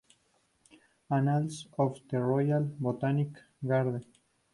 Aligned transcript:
Annals 1.11 1.67
of 1.77 1.99
the 2.09 2.19
Royal 2.19 2.63
Botanic 2.79 3.37
Garden. 3.63 4.03